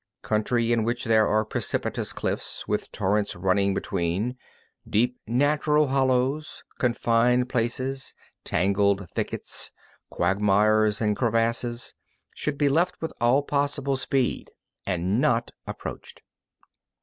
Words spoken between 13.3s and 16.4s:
possible speed and not approached.